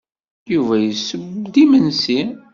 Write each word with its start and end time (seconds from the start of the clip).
Yuba 0.53 0.75
yesseww-d 0.79 1.55
imensi. 1.63 2.21